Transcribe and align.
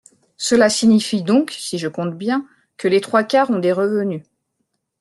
Cela 0.37 0.71
signifie 0.71 1.21
donc, 1.21 1.51
si 1.51 1.77
je 1.77 1.87
compte 1.87 2.17
bien, 2.17 2.47
que 2.75 2.87
les 2.87 3.01
trois 3.01 3.23
quarts 3.23 3.51
ont 3.51 3.59
des 3.59 3.71
revenus. 3.71 4.23